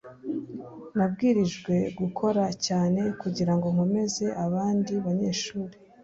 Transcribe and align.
nabwirijwe 0.95 1.75
gukora 1.99 2.43
cyane 2.65 3.01
kugirango 3.21 3.65
nkomeze 3.73 4.25
abandi 4.45 4.93
banyeshuri 5.05 5.75